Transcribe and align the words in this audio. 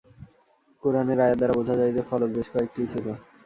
কুরআনের 0.83 1.19
আয়াত 1.19 1.37
দ্বারা 1.39 1.57
বোঝা 1.59 1.75
যায় 1.79 1.93
যে, 1.93 2.01
ফলক 2.09 2.29
বেশ 2.35 2.47
কয়েকটিই 2.53 2.91
ছিল। 2.93 3.05